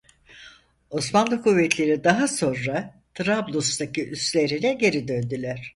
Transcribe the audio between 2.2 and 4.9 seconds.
sonra Trablus'taki üslerine